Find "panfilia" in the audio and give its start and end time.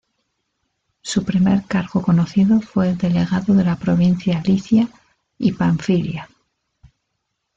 5.51-6.27